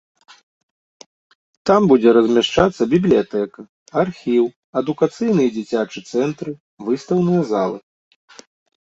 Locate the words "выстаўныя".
6.89-7.43